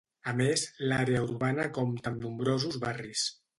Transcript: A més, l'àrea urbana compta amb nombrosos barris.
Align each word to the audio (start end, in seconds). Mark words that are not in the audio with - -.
A 0.29 0.31
més, 0.37 0.63
l'àrea 0.91 1.19
urbana 1.27 1.67
compta 1.77 2.13
amb 2.15 2.27
nombrosos 2.27 2.83
barris. 2.89 3.31